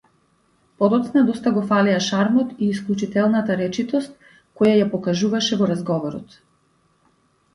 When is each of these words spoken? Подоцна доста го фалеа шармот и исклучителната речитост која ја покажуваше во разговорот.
Подоцна 0.83 1.21
доста 1.25 1.51
го 1.57 1.61
фалеа 1.71 1.99
шармот 2.05 2.55
и 2.63 2.69
исклучителната 2.75 3.57
речитост 3.59 4.17
која 4.61 4.73
ја 4.79 4.87
покажуваше 4.95 5.59
во 5.61 5.67
разговорот. 5.73 6.35